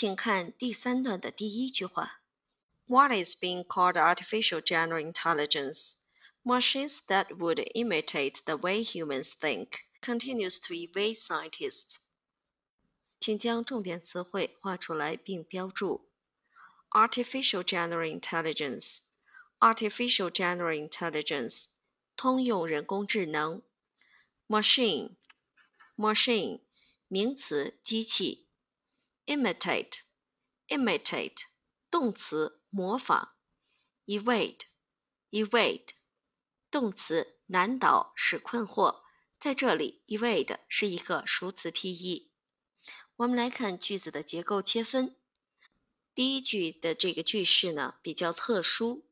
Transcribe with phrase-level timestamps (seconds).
[0.00, 2.22] 请看第三段的第一句话：
[2.86, 5.94] What is being called artificial general intelligence?
[6.42, 11.96] Machines that would imitate the way humans think continues to evade scientists.
[13.18, 16.08] 请将重点词汇画出来并标注。
[16.90, 19.00] Artificial general intelligence.
[19.58, 21.66] Artificial general intelligence.
[22.14, 23.62] 通用人工智能。
[24.46, 25.16] Machine.
[25.96, 26.60] Machine.
[27.08, 28.46] 名词，机器。
[29.31, 30.01] Imitate,
[30.67, 31.43] imitate
[31.89, 33.29] 动词模仿
[34.05, 34.59] ，evade,
[35.29, 35.87] evade
[36.69, 39.03] 动词难倒使困惑，
[39.39, 42.29] 在这里 evade 是一个熟词 PE。
[43.15, 45.15] 我们来看句子的结构切分。
[46.13, 49.05] 第一句的这个句式呢比较特殊，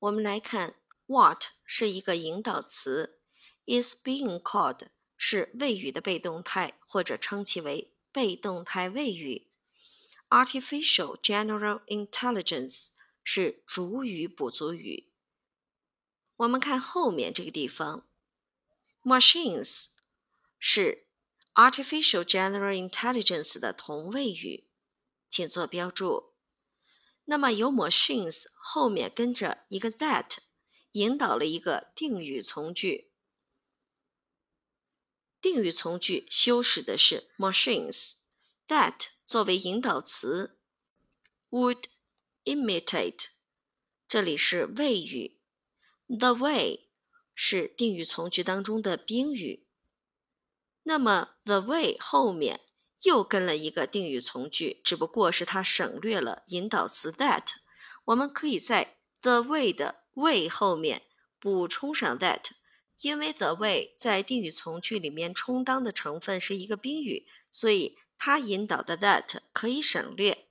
[0.00, 0.74] 我们来看
[1.06, 3.20] what 是一个引导词
[3.66, 9.50] ，is being called 是谓语的被动态，或者称其为被动态谓语。
[10.32, 12.88] Artificial general intelligence
[13.22, 15.12] 是主语补足语。
[16.36, 18.08] 我们看后面这个地方
[19.02, 19.88] ，machines
[20.58, 21.06] 是
[21.52, 24.70] artificial general intelligence 的同位语，
[25.28, 26.32] 请做标注。
[27.26, 30.38] 那么有 machines 后面跟着一个 that，
[30.92, 33.12] 引导了一个定语从句。
[35.42, 38.14] 定语从句修饰的是 machines。
[38.68, 40.58] That 作为引导词
[41.50, 41.84] ，would
[42.44, 43.26] imitate，
[44.06, 45.38] 这里是谓语
[46.06, 46.88] ，the way
[47.34, 49.66] 是定语从句当中的宾语。
[50.82, 52.60] 那么 the way 后面
[53.02, 57.48] 又跟了一个定语从句，只不过是它省略了引导词 that。
[58.04, 61.02] 我们可以在 the way 的 way 后面
[61.38, 62.50] 补充上 that，
[63.00, 67.96] 因为 the way 在定语从句里面充当的成分是一个宾语，所以。
[68.24, 70.46] 它引导的 that 可以省略。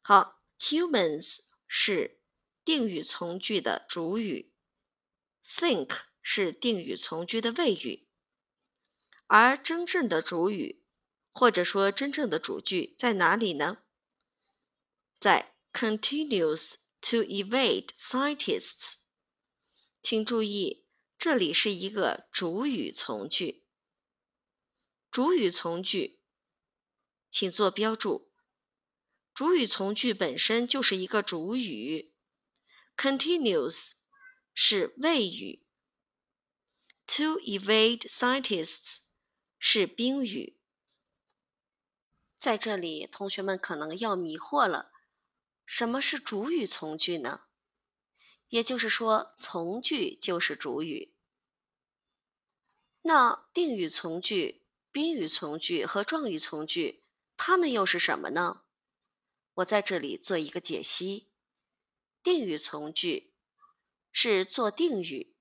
[0.00, 2.22] 好，humans 是
[2.64, 4.54] 定语从句的主语
[5.46, 5.90] ，think
[6.22, 8.08] 是定语从句的谓语，
[9.26, 10.82] 而真正的主语
[11.30, 13.82] 或者说真正的主句在哪里呢？
[15.20, 18.94] 在 continues to evade scientists。
[20.00, 20.86] 请注意，
[21.18, 23.63] 这里是一个主语从句。
[25.14, 26.18] 主语从句，
[27.30, 28.32] 请做标注。
[29.32, 32.12] 主语从句本身就是一个主语
[32.96, 33.92] ，continues
[34.54, 35.64] 是谓语
[37.06, 38.96] ，to evade scientists
[39.56, 40.58] 是宾语。
[42.36, 44.90] 在这里，同学们可能要迷惑了：
[45.64, 47.44] 什么是主语从句呢？
[48.48, 51.14] 也就是说，从句就是主语。
[53.02, 54.62] 那定语从句？
[54.94, 57.02] 宾语从句和状语从句，
[57.36, 58.60] 它们又是什么呢？
[59.54, 61.32] 我在这里做一个解析。
[62.22, 63.34] 定语从句
[64.12, 65.34] 是做定语，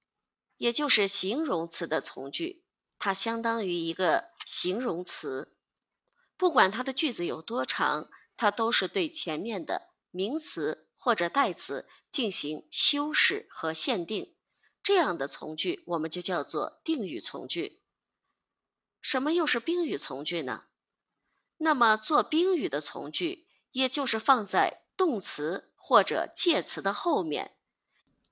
[0.58, 2.66] 也就是形容词的从句，
[2.98, 5.56] 它相当于一个形容词。
[6.36, 14.36] 不管它的句子有多长，它都是对前面的名词或者代词进行修饰和限定。
[14.82, 17.83] 这样的从句，我们就叫做定语从句。
[19.04, 20.64] 什么又是宾语从句呢？
[21.58, 27.54] 那么做宾语的从句，也就是放在动词或者介词的后面，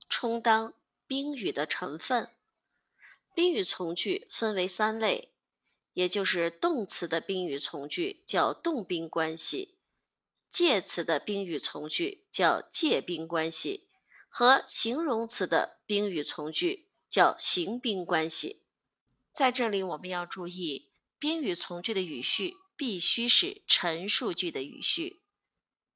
[0.07, 0.73] 充当
[1.05, 2.29] 宾语的成分。
[3.35, 5.33] 宾语从句分为三类，
[5.91, 9.77] 也就是动词的宾语从句叫动宾关系，
[10.49, 13.89] 介词的宾语从句叫介宾关系，
[14.29, 18.60] 和形容词的宾语从句叫形宾关系。
[19.33, 25.21] 在这里，我们要注意，宾语从句的语序必须是陈述句的语序。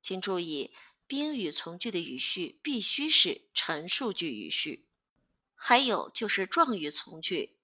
[0.02, 0.74] 请注意，
[1.06, 4.88] 宾语从句的语序必须是陈述句语序。
[5.54, 7.58] 还有就是状语从句，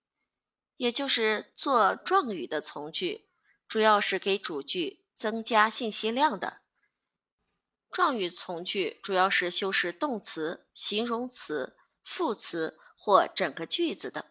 [0.75, 3.27] 也就是做状语的从句，
[3.67, 6.61] 主要是给主句增加信息量的。
[7.91, 14.30] 状语从句主要是修饰动词、形容词、副词或整个句子的。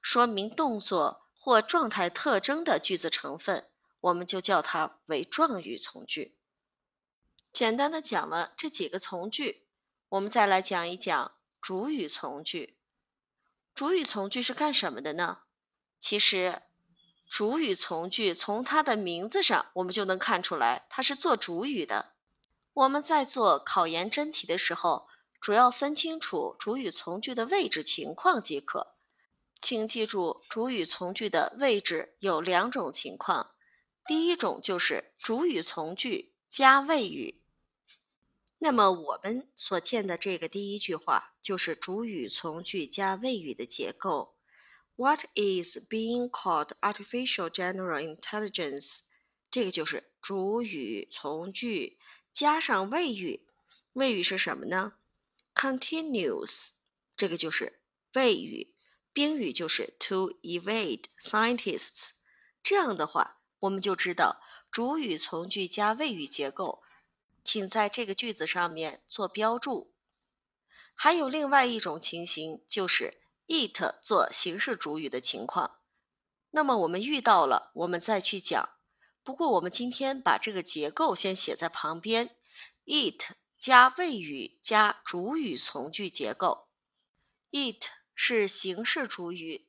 [0.00, 3.68] 说明动作或状态特征的句子成分，
[4.00, 6.36] 我们就叫它为状语从句。
[7.52, 9.66] 简单的讲了这几个从句，
[10.10, 12.78] 我们再来讲一讲主语从句。
[13.74, 15.38] 主语从句是干什么的呢？
[16.00, 16.62] 其实，
[17.28, 22.12] 主语从句从它的名字上，我们就能看出来，它是做主语的。
[22.72, 25.08] 我们在做考研真题的时候，
[25.40, 28.94] 主要分清楚主语从句的位置情况即可。
[29.60, 33.50] 请记住，主语从句的位置有两种情况
[34.06, 37.42] 第一种就是主语从句加谓语。
[38.58, 44.36] 那么我们所见的这个第一句话就是主语从句加谓语的结构。
[44.96, 49.00] What is being called artificial general intelligence？
[49.50, 51.98] 这个就是主语从句
[52.32, 53.46] 加上谓语。
[53.92, 54.94] 谓语是什么呢
[55.54, 56.70] ？Continues，
[57.16, 57.80] 这个就是
[58.14, 58.74] 谓语。
[59.12, 62.10] 宾语就是 to evade scientists。
[62.62, 64.40] 这样的话，我们就知道
[64.70, 66.82] 主语从句加谓语结构。
[67.44, 69.94] 请在这个句子上面做标注。
[70.94, 75.78] 还有另外一种情形，就是 it 做形式主语的情况。
[76.50, 78.68] 那么我们遇到了，我们再去讲。
[79.22, 82.36] 不过我们今天把这个结构先写在旁边
[82.84, 86.68] ：it 加谓语加主语从句结构。
[87.50, 87.86] it
[88.20, 89.64] 是形式主语，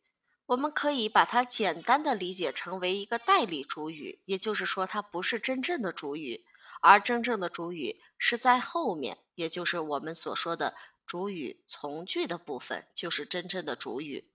[0.47, 6.43] 我们可以把它简单的理解成为一个代理主语，也就是说它不是真正的主语。
[6.81, 10.75] 而真正的主语是在后面，也就是我们所说的
[11.05, 14.27] 主语从句的部分，就是真正的主语。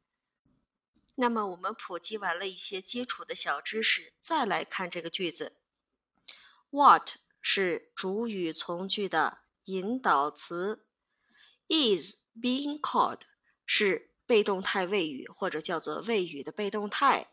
[1.17, 5.57] 那么我们普及完了一些基础的小知识，再来看这个句子。
[6.71, 10.87] What 是主语从句的引导词
[11.67, 13.23] ，is being called
[13.67, 17.29] 是被动态谓语或者叫做谓语的被动态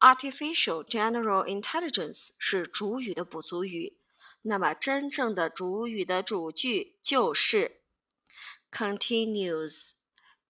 [0.00, 3.98] ，artificial general intelligence 是主语的补足语。
[4.42, 7.82] 那么，真正的主语的主句就是
[8.72, 9.92] continues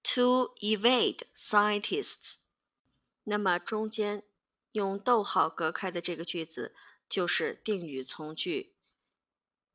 [0.03, 2.37] to evade scientists。
[3.25, 4.23] 那么，中间
[4.73, 6.75] 用逗号隔开的这个句子
[7.07, 8.75] 就是定语从句。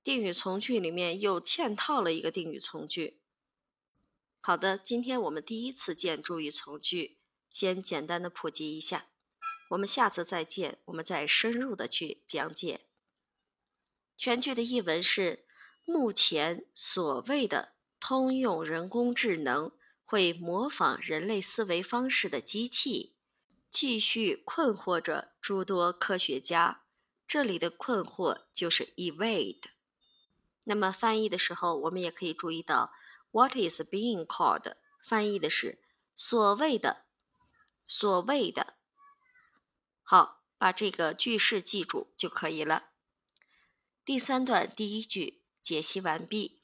[0.04, 3.20] 定语从句里面又嵌套了一个定语从句。
[4.48, 7.18] 好的，今天我们第一次见主语从句，
[7.50, 9.08] 先简单的普及一下。
[9.72, 12.86] 我们下次再见，我们再深入的去讲解。
[14.16, 15.46] 全句的译文是：
[15.84, 19.74] 目前所谓的通用人工智能
[20.06, 23.18] 会模仿人类思维方式的机器，
[23.70, 26.84] 继续困惑着诸多科学家。
[27.28, 29.64] 这里的困惑就是 evade。
[30.64, 32.94] 那么翻译的时候，我们也可以注意到
[33.38, 35.80] ，what is being called 翻译的是
[36.16, 37.06] 所谓的，
[37.86, 38.76] 所谓的。
[40.02, 42.90] 好，把这个句式记住就可以了。
[44.04, 46.57] 第三段第一句解析完毕。